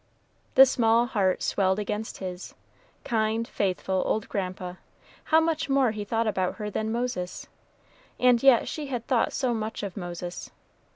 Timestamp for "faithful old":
3.47-4.27